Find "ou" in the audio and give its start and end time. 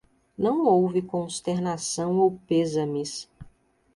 2.17-2.39